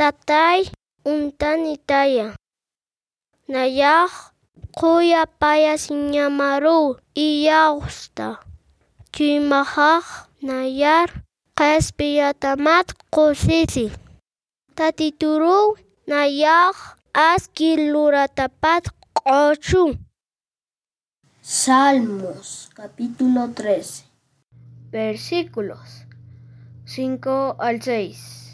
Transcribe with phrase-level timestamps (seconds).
[0.00, 0.64] tatay
[1.04, 2.32] untanitaya.
[3.52, 4.32] Nayaq
[4.72, 8.40] quya paya siñamaru iyawsta.
[9.12, 11.08] Chimahaq nayar
[11.52, 13.92] qespiyatamat qusisi.
[14.72, 15.76] Tatituru
[16.08, 16.76] nayaq
[17.12, 18.88] aski luratapat.
[21.42, 24.08] Salmos capítulo 13
[24.88, 26.08] Versículos
[26.88, 28.49] 5 al 6